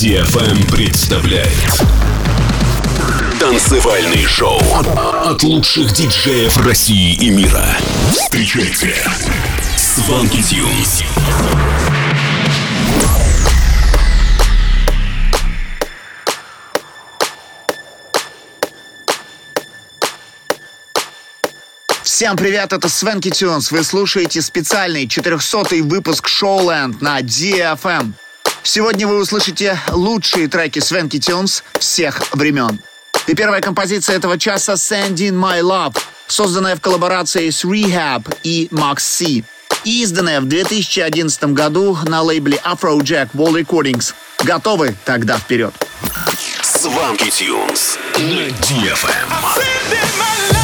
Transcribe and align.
DFM 0.00 0.74
представляет 0.74 1.50
Танцевальный 3.38 4.24
шоу 4.24 4.58
от 5.26 5.42
лучших 5.42 5.92
диджеев 5.92 6.56
России 6.66 7.16
и 7.16 7.28
мира. 7.28 7.66
Встречайте 8.10 8.94
Сванки 9.76 10.42
Тюнс. 10.42 11.02
Всем 22.02 22.38
привет, 22.38 22.72
это 22.72 22.88
Свенки 22.88 23.28
Тюнс. 23.28 23.70
Вы 23.70 23.84
слушаете 23.84 24.40
специальный 24.40 25.04
400-й 25.04 25.82
выпуск 25.82 26.26
Showland 26.26 26.96
на 27.02 27.20
DFM. 27.20 28.14
Сегодня 28.62 29.06
вы 29.06 29.20
услышите 29.20 29.78
лучшие 29.90 30.48
треки 30.48 30.80
Свенки 30.80 31.18
Тюнс 31.18 31.64
всех 31.78 32.34
времен. 32.34 32.80
И 33.26 33.34
первая 33.34 33.60
композиция 33.60 34.16
этого 34.16 34.38
часа 34.38 34.74
Send 34.74 35.14
In 35.14 35.32
My 35.32 35.60
Love, 35.60 35.98
созданная 36.26 36.76
в 36.76 36.80
коллаборации 36.80 37.50
с 37.50 37.64
Rehab 37.64 38.34
и 38.42 38.68
Max 38.70 39.00
C. 39.00 39.44
И 39.84 40.02
изданная 40.02 40.40
в 40.40 40.46
2011 40.46 41.44
году 41.54 41.96
на 42.04 42.22
лейбле 42.22 42.60
Afrojack 42.64 43.30
Wall 43.34 43.62
Recordings. 43.62 44.14
Готовы? 44.44 44.94
Тогда 45.04 45.38
вперед. 45.38 45.72
Сванки 46.62 47.30
Тюнс 47.30 47.98
на 48.18 48.48
DFM. 48.48 50.59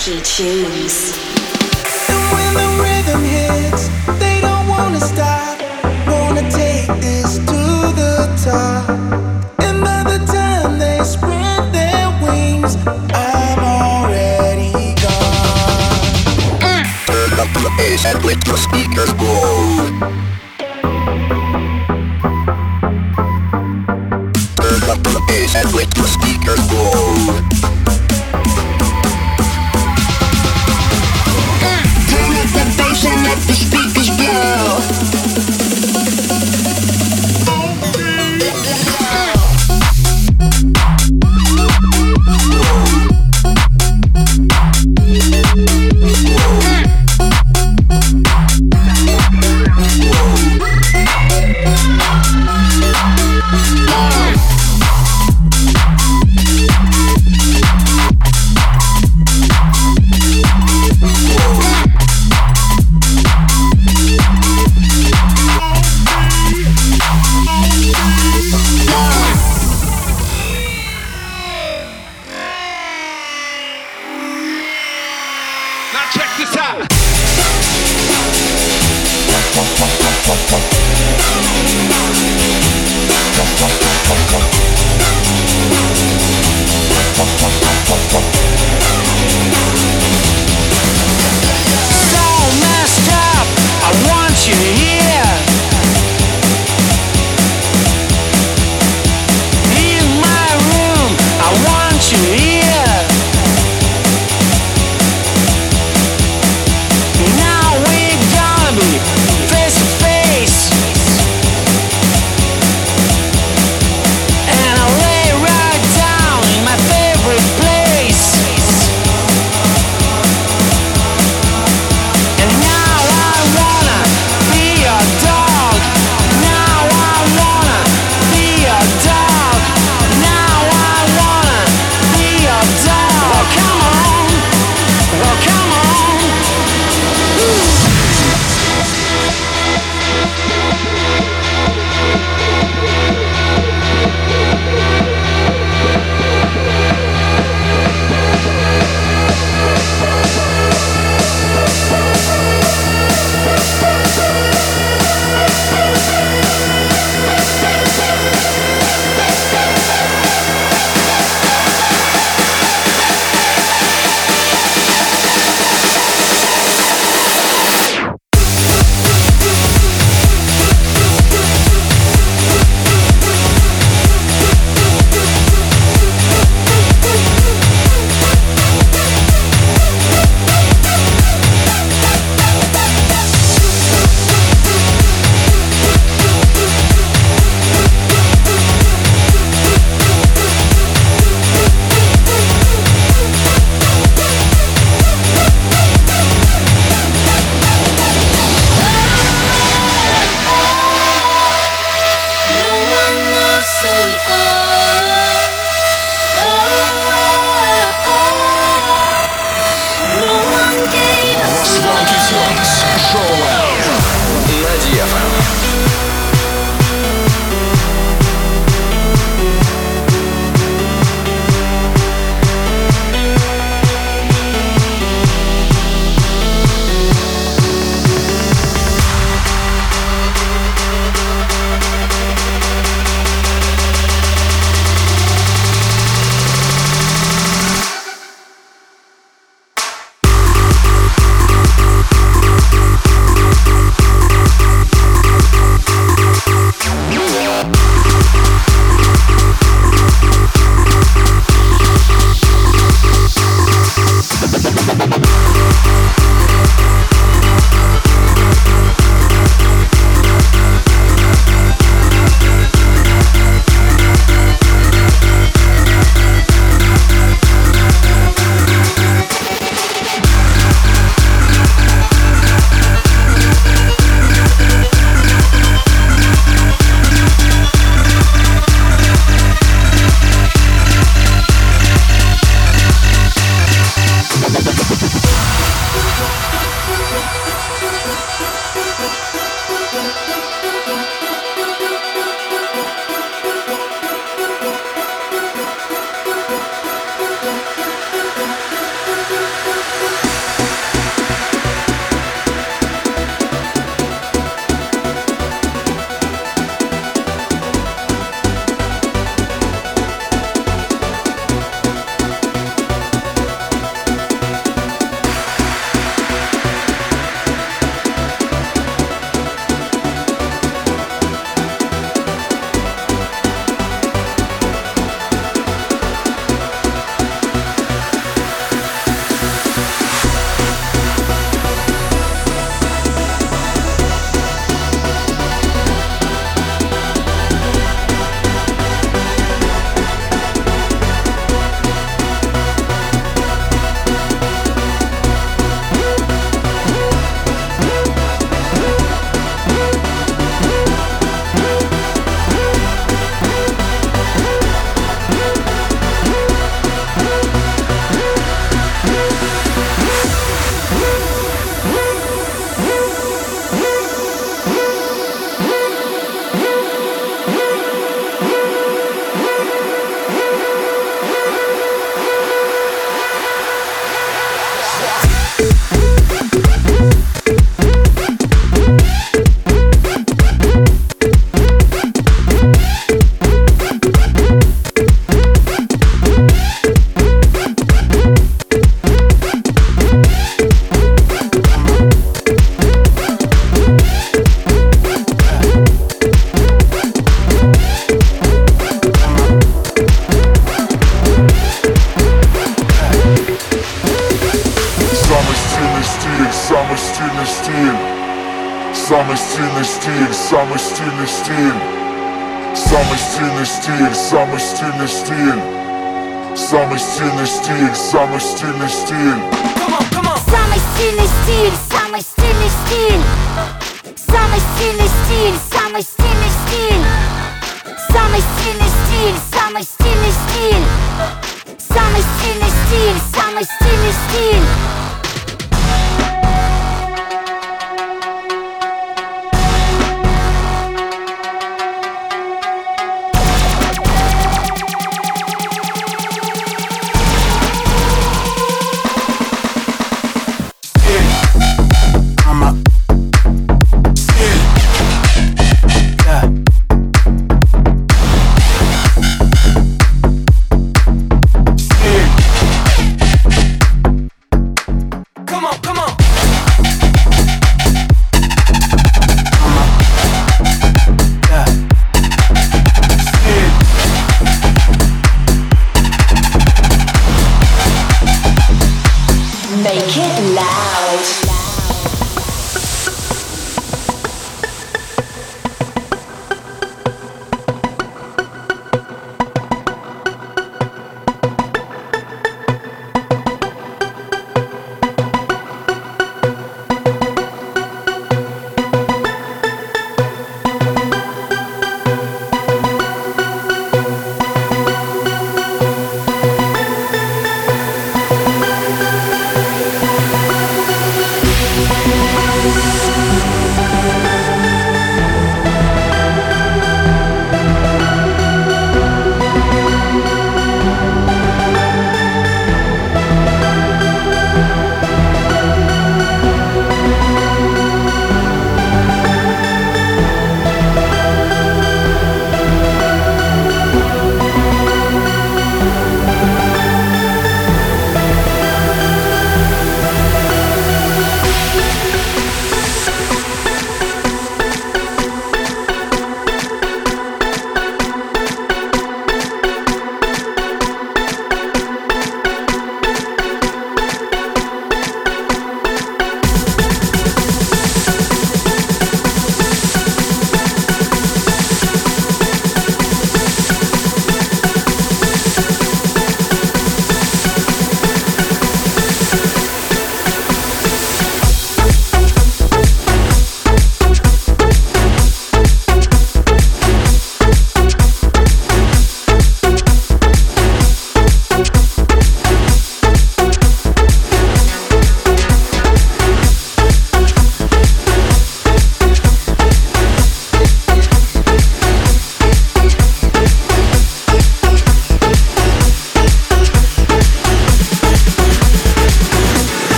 funky 0.00 0.20
tunes. 0.22 1.18
And 2.08 2.32
when 2.32 2.54
the 2.54 2.68
rhythm 2.82 3.22
hits, 3.22 3.88
they 4.18 4.40
don't 4.40 4.66
wanna 4.68 5.00
stop. 5.00 5.60
Wanna 6.06 6.50
take 6.50 6.88
this 7.00 7.38
to 7.38 7.92
the 8.00 8.28
top. 8.42 8.88
And 9.60 9.82
by 9.82 10.02
the 10.04 10.18
time 10.26 10.78
they 10.78 11.02
spread 11.04 11.72
their 11.72 12.08
wings, 12.22 12.76
I'm 13.12 13.58
already 13.58 14.94
gone. 15.02 16.84
Turn 17.06 17.38
up 17.38 17.52
the 17.52 17.70
bass 17.76 18.04
and 18.06 18.24
let 18.24 18.42
the 18.44 18.56
speakers 18.56 19.12
blow. 19.14 20.19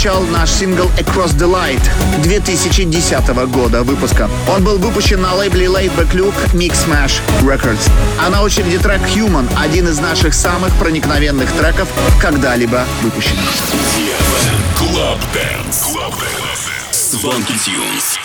Прозвучал 0.00 0.22
наш 0.32 0.50
сингл 0.50 0.90
Across 0.96 1.36
the 1.36 1.46
Light 1.46 1.82
2010 2.22 3.28
года 3.50 3.82
выпуска. 3.82 4.30
Он 4.48 4.64
был 4.64 4.78
выпущен 4.78 5.20
на 5.20 5.34
лейбле 5.34 5.66
Laidback 5.66 6.12
Luke 6.12 6.54
Mix 6.54 6.86
Smash 6.86 7.20
Records. 7.42 7.90
А 8.18 8.30
на 8.30 8.40
очереди 8.42 8.78
трек 8.78 9.02
Human, 9.14 9.46
один 9.60 9.88
из 9.88 9.98
наших 9.98 10.32
самых 10.32 10.72
проникновенных 10.76 11.52
треков, 11.52 11.88
когда-либо 12.18 12.86
выпущенных. 13.02 13.44
Club 14.78 15.18
Dance. 15.34 15.92
Club 15.92 16.14
Dance. 16.14 16.70
Swanky 16.92 17.58
Tunes. 17.58 18.16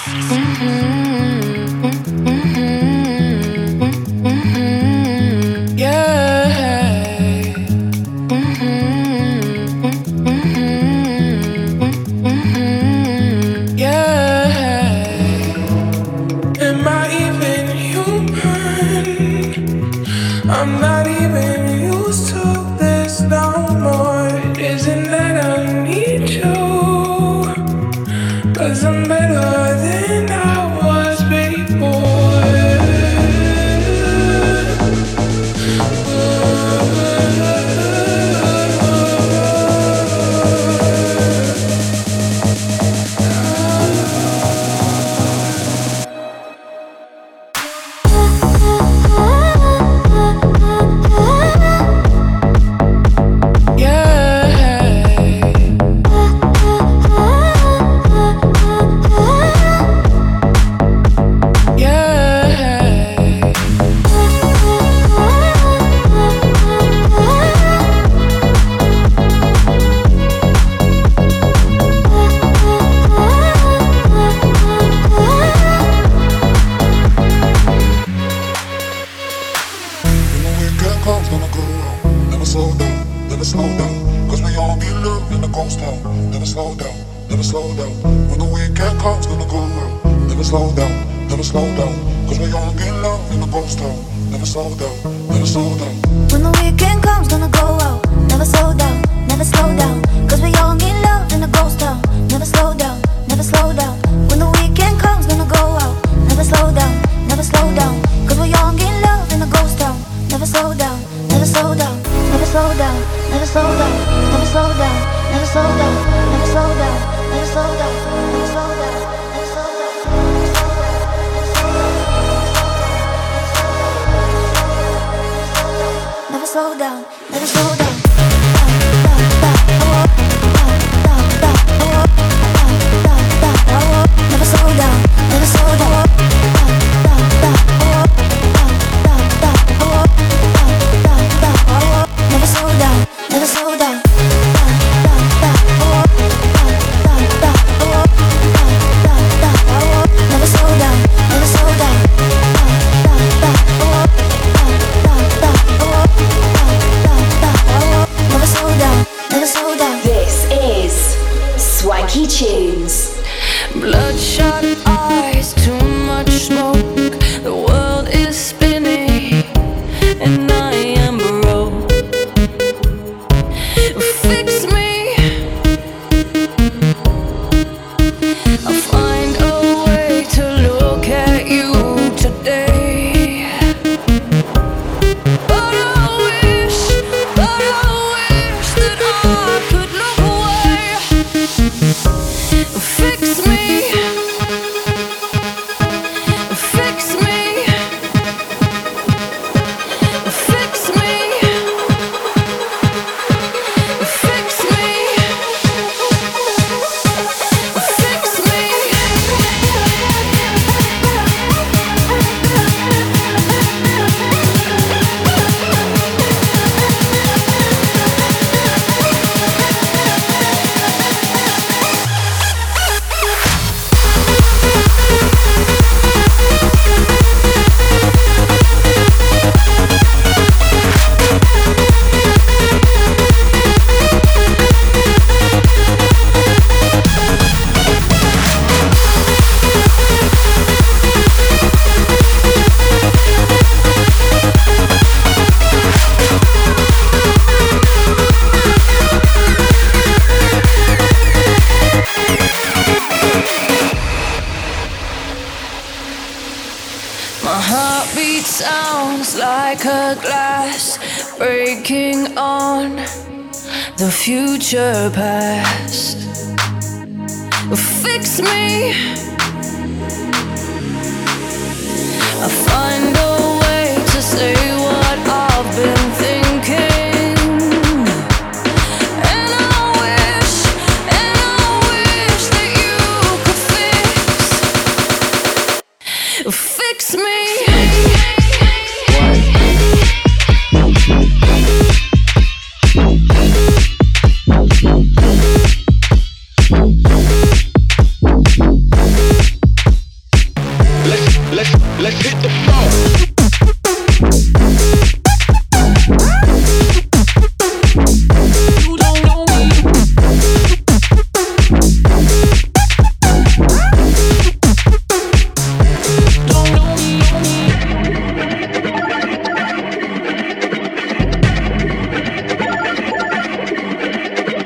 Future 264.65 265.12
past. 265.12 265.35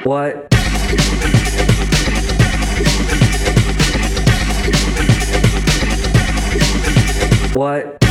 What? 0.09 0.47
What? 7.53 8.08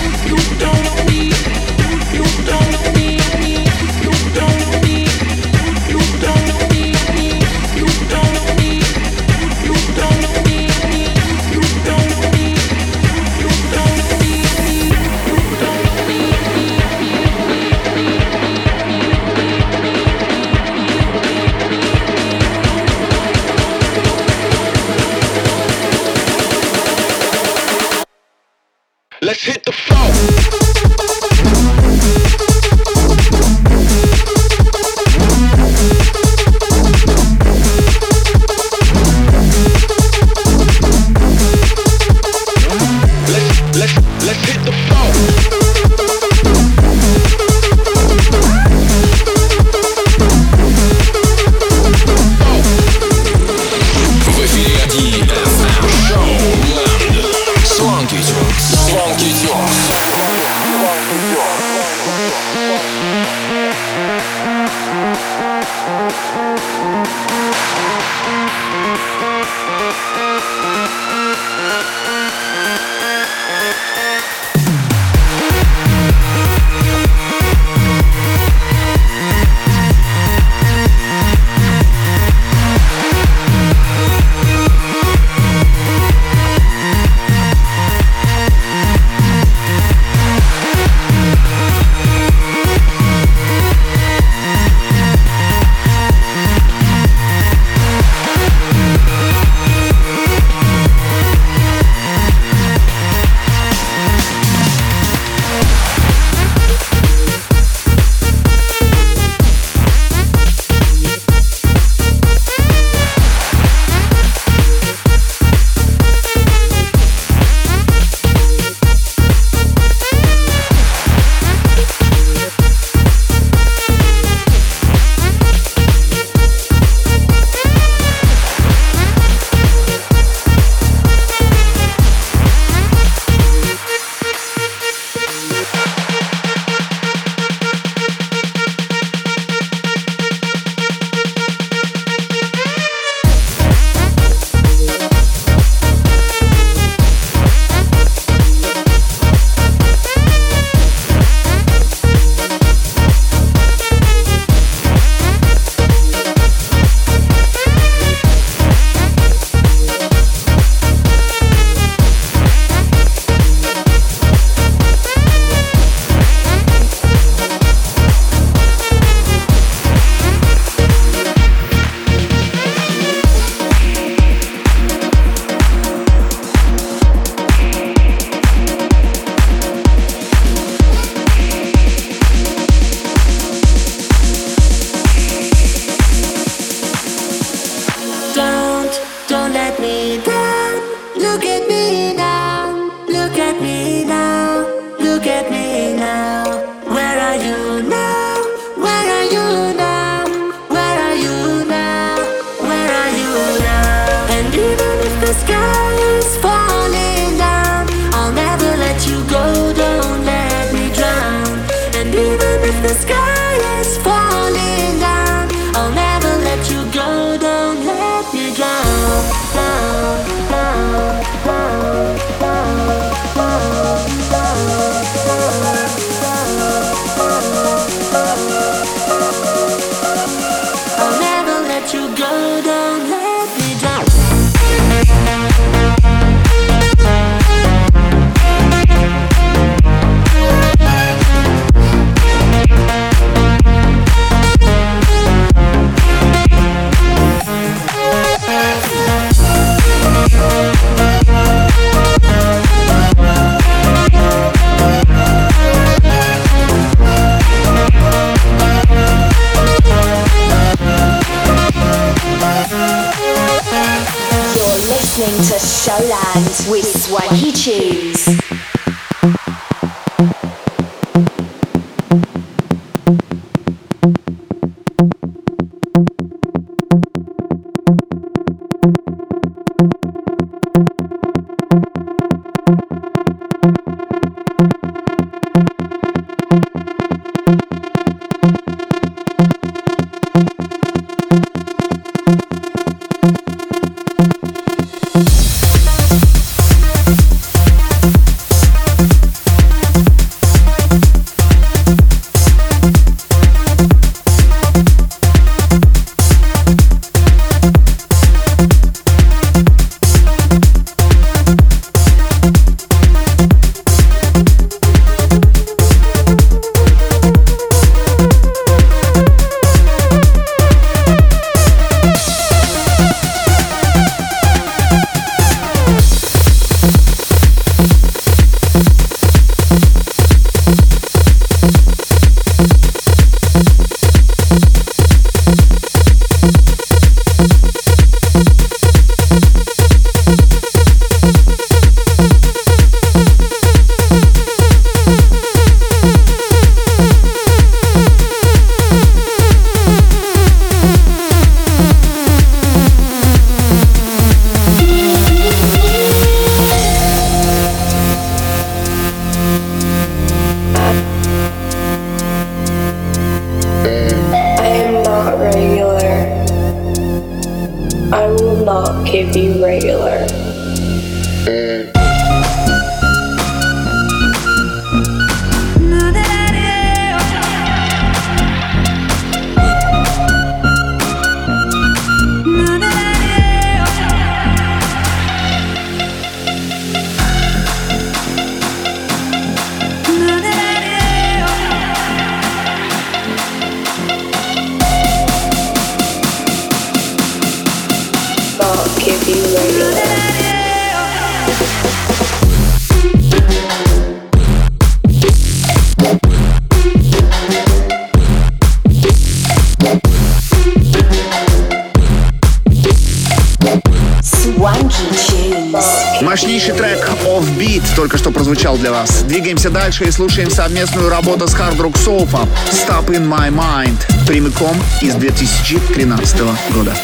Двигаемся 419.48 419.70
дальше 419.70 420.04
и 420.04 420.10
слушаем 420.10 420.50
совместную 420.50 421.08
работу 421.08 421.48
с 421.48 421.54
Hard 421.54 421.78
Rock 421.78 421.94
Sofa 421.94 422.46
Stop 422.70 423.06
in 423.06 423.26
My 423.26 423.48
Mind 423.48 423.96
прямиком 424.26 424.76
из 425.00 425.14
2013 425.14 426.40
года. 426.74 426.94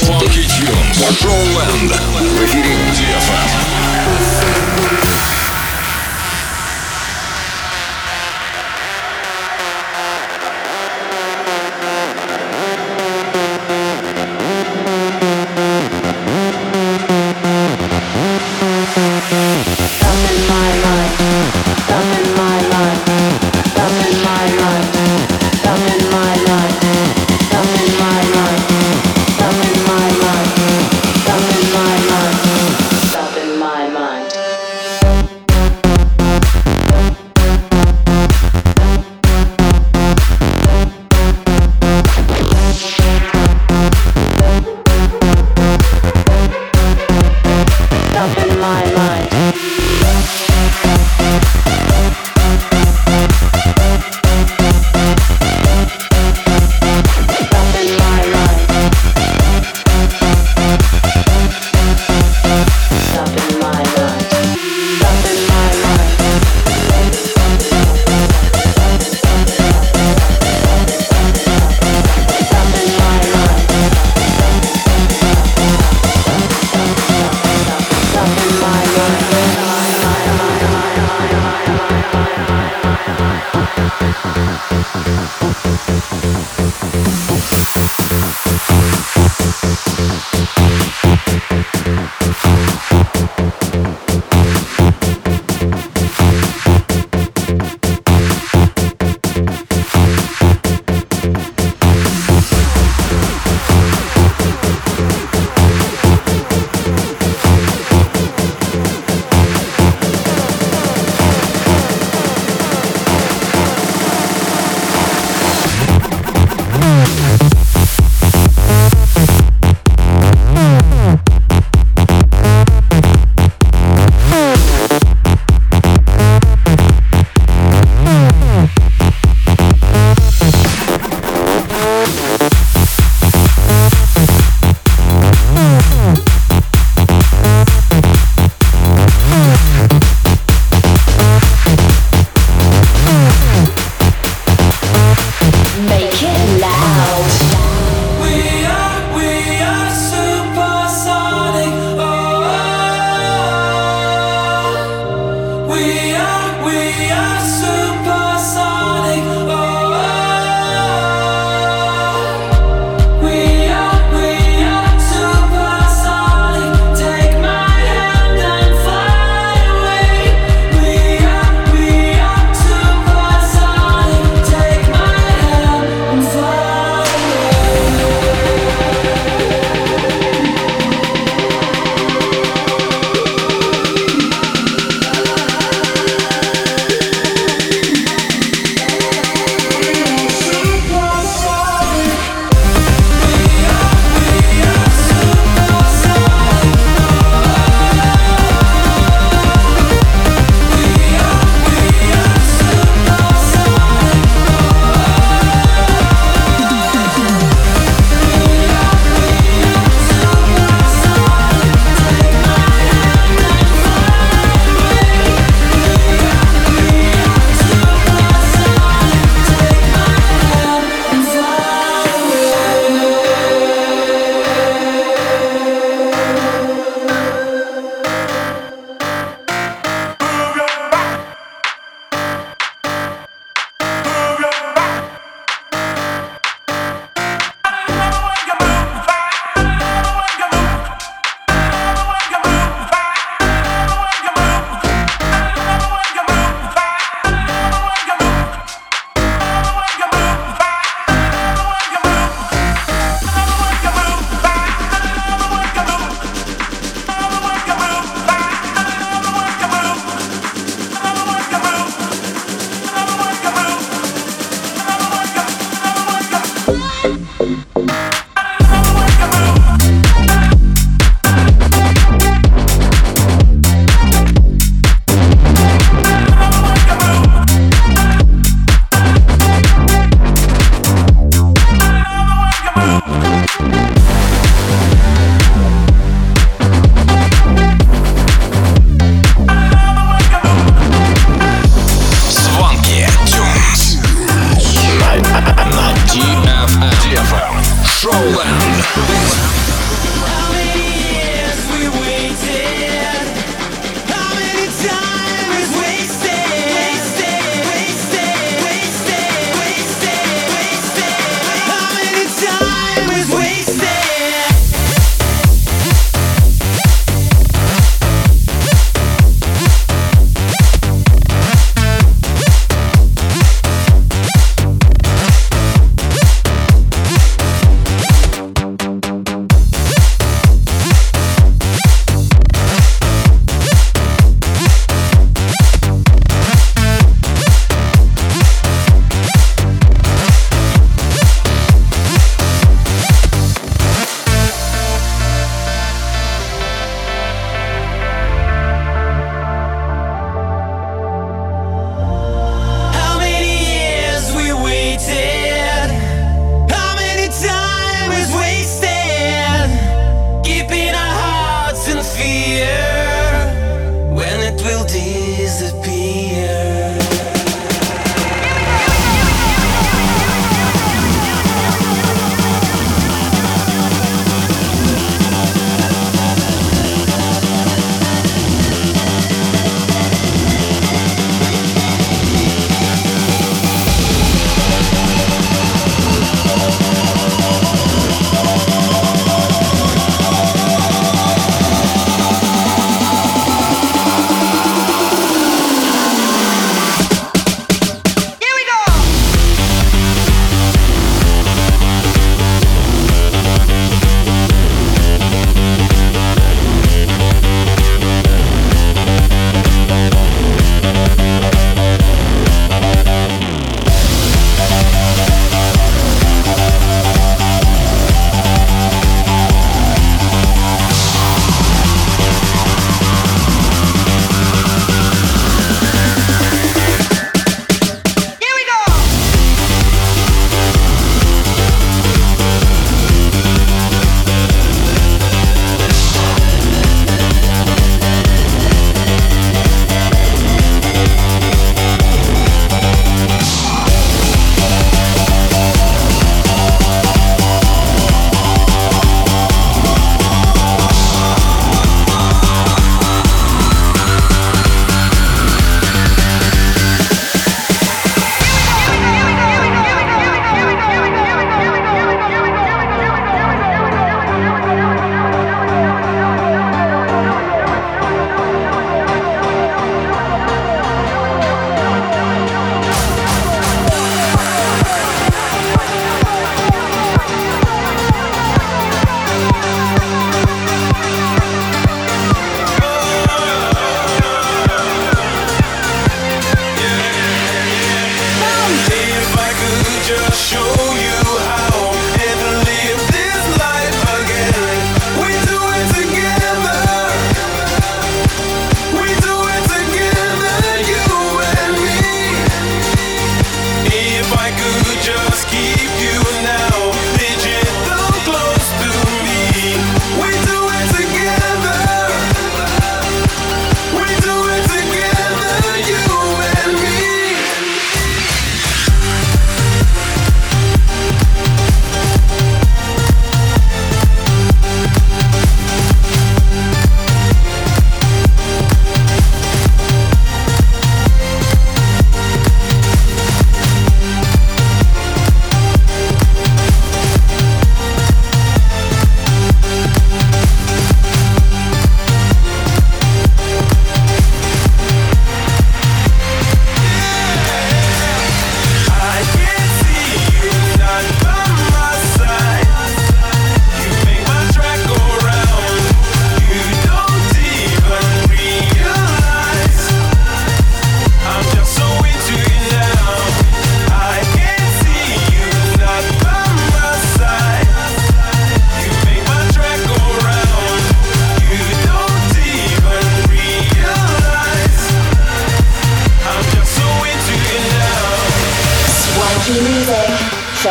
Swanky 0.00 0.46
Tunes. 0.46 1.20
Showland. 1.20 1.92
В 2.38 2.44
эфире 2.46 2.76
DFM. 2.96 3.59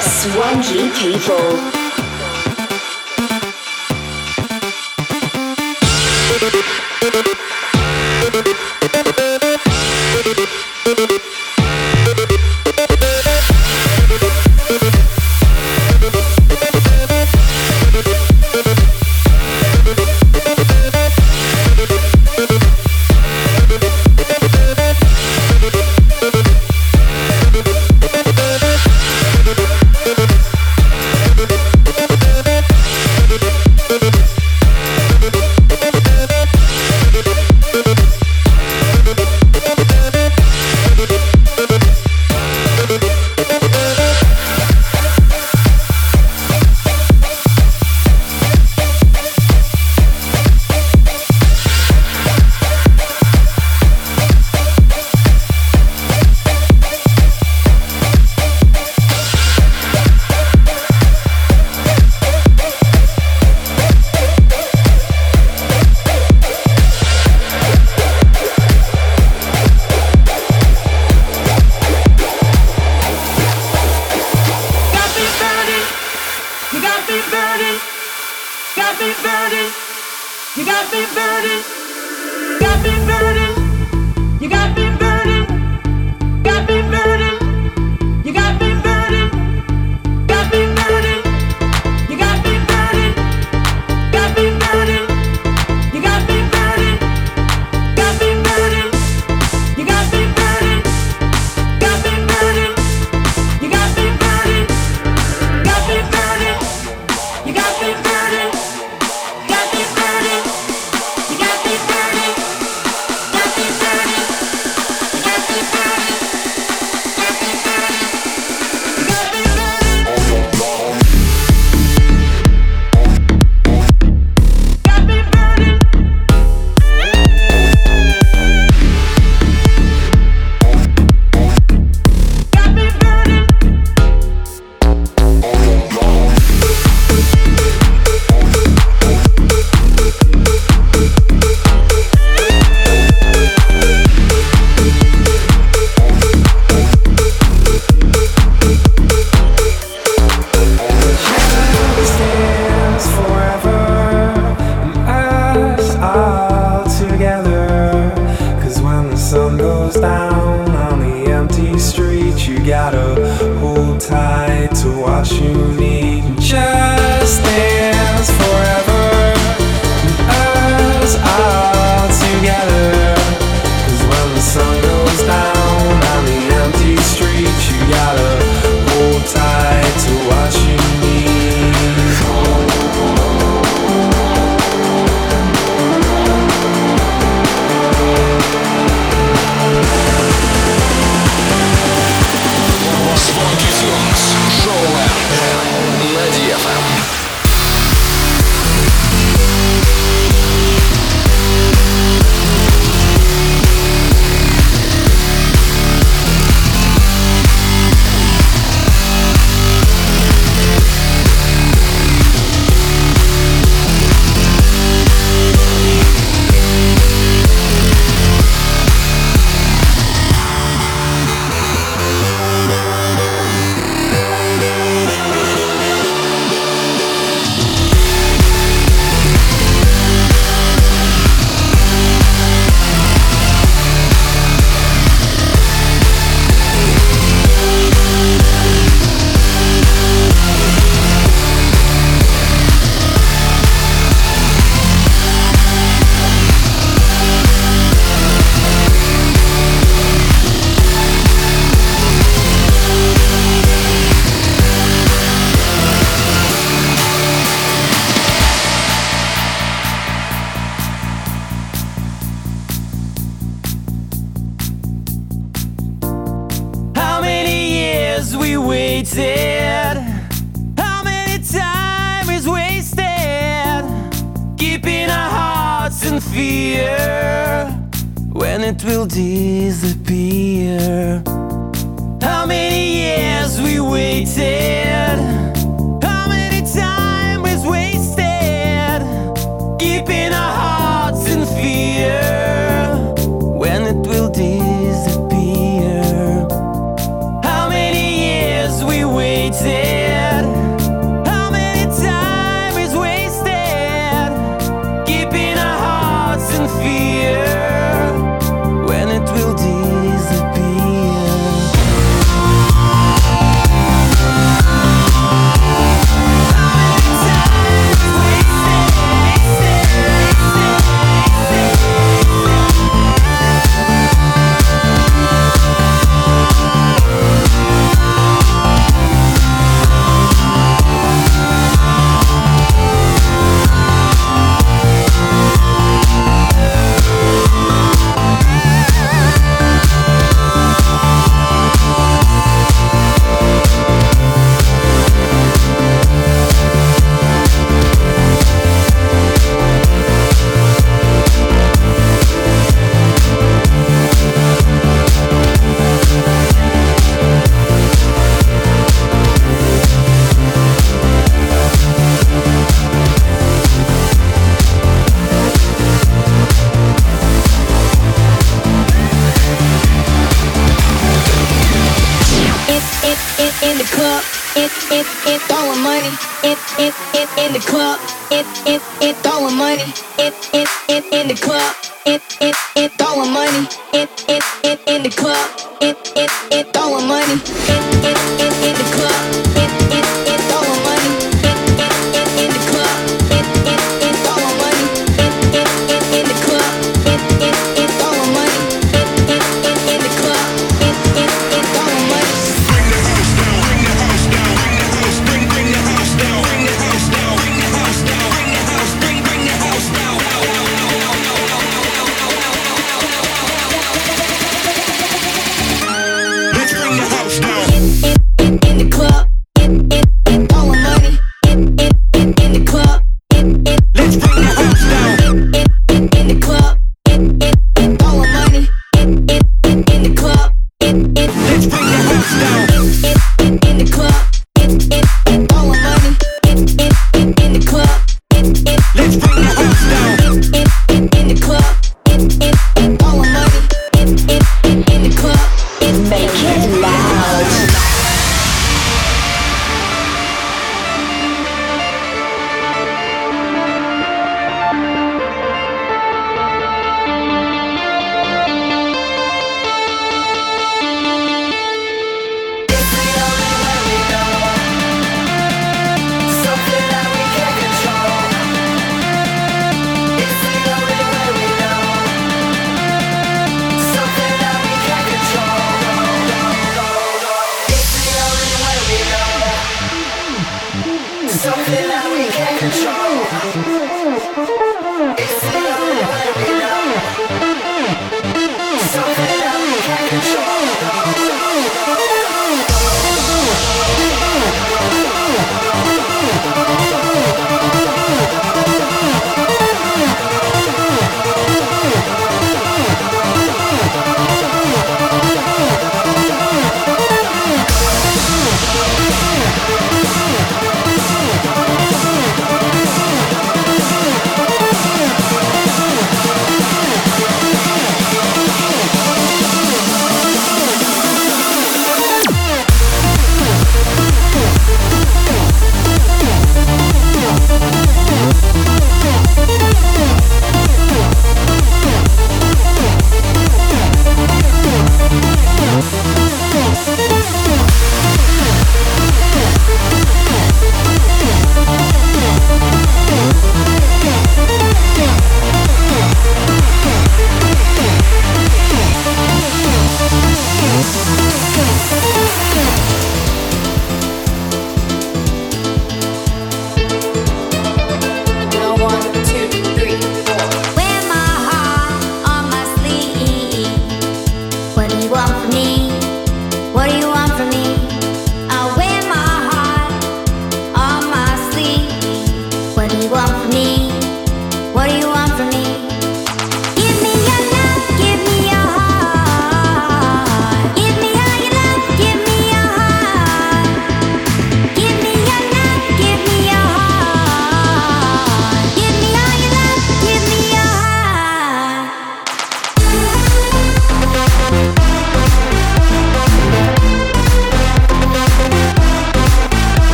Swanky 0.00 0.90
People. 0.90 1.86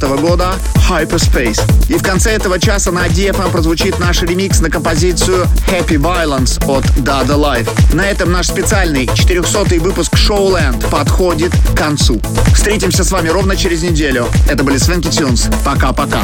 2020 0.00 0.20
года 0.20 0.54
Hyperspace. 0.88 1.60
И 1.88 1.94
в 1.94 2.02
конце 2.02 2.30
этого 2.30 2.58
часа 2.58 2.90
на 2.90 3.06
DFM 3.06 3.44
эм 3.44 3.50
прозвучит 3.50 3.98
наш 3.98 4.22
ремикс 4.22 4.60
на 4.60 4.70
композицию 4.70 5.46
Happy 5.68 5.96
Violence 5.96 6.64
от 6.66 6.84
Dada 6.98 7.36
Life. 7.36 7.68
На 7.94 8.02
этом 8.02 8.32
наш 8.32 8.46
специальный 8.48 9.06
400 9.06 9.76
выпуск 9.80 10.14
Showland 10.14 10.88
подходит 10.90 11.52
к 11.72 11.76
концу. 11.76 12.20
Встретимся 12.54 13.04
с 13.04 13.10
вами 13.12 13.28
ровно 13.28 13.56
через 13.56 13.82
неделю. 13.82 14.28
Это 14.48 14.64
были 14.64 14.78
Swanky 14.78 15.10
Tunes. 15.10 15.52
Пока-пока. 15.64 16.22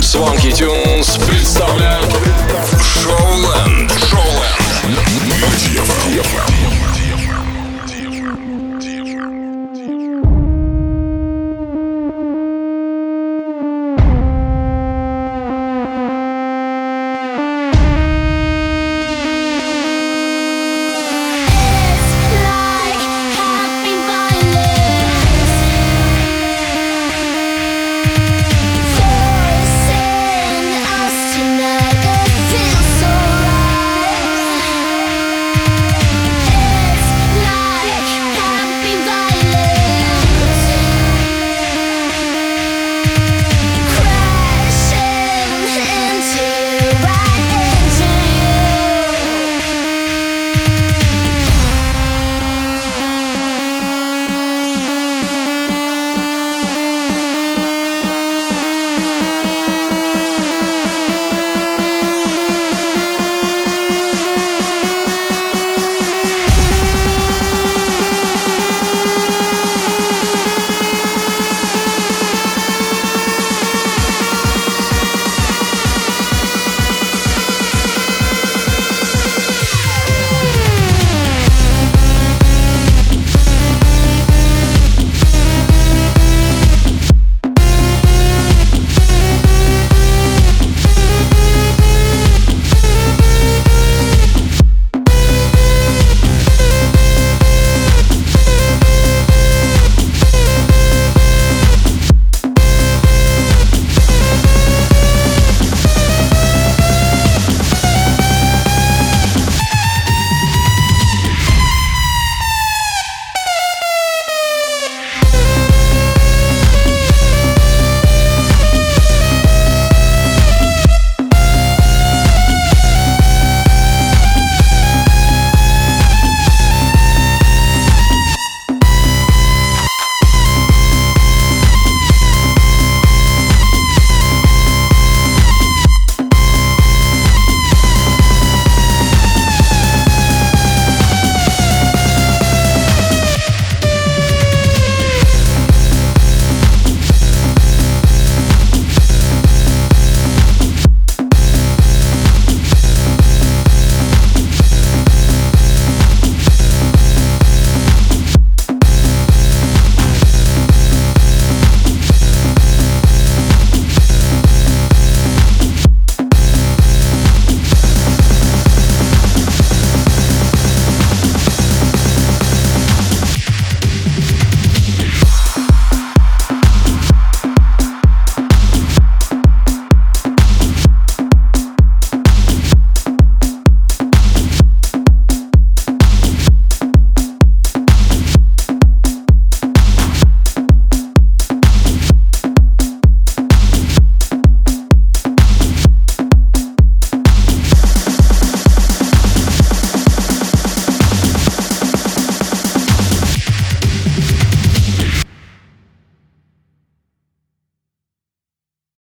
Swanky 0.00 0.52
Tunes 0.52 1.24
представляют 1.26 2.10
Showland. 2.80 3.90
Showland. 4.10 4.52